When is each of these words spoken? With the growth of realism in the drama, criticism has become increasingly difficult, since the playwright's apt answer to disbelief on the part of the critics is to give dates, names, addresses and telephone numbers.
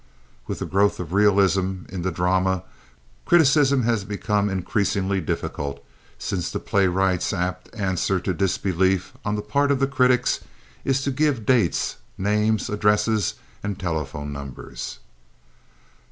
With 0.47 0.57
the 0.57 0.65
growth 0.65 0.99
of 0.99 1.13
realism 1.13 1.83
in 1.89 2.01
the 2.01 2.09
drama, 2.11 2.63
criticism 3.25 3.83
has 3.83 4.03
become 4.03 4.49
increasingly 4.49 5.21
difficult, 5.21 5.79
since 6.17 6.49
the 6.49 6.57
playwright's 6.59 7.31
apt 7.33 7.69
answer 7.75 8.19
to 8.21 8.33
disbelief 8.33 9.13
on 9.23 9.35
the 9.35 9.43
part 9.43 9.69
of 9.69 9.79
the 9.79 9.85
critics 9.85 10.39
is 10.83 11.03
to 11.03 11.11
give 11.11 11.45
dates, 11.45 11.97
names, 12.17 12.67
addresses 12.67 13.35
and 13.61 13.77
telephone 13.79 14.33
numbers. 14.33 14.97